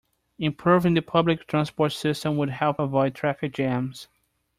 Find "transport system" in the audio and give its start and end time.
1.45-2.35